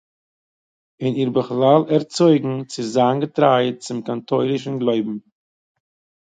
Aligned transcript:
און 1.01 1.13
איר 1.19 1.29
בכלל 1.37 1.79
ערצויגן 1.93 2.55
צו 2.71 2.83
זיין 2.95 3.17
געטריי 3.23 3.75
צום 3.83 3.99
קאטוילישן 4.07 4.75
גלויבן 4.81 5.17